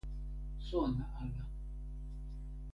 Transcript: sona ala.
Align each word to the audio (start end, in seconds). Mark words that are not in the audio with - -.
sona 0.69 1.05
ala. 1.21 1.45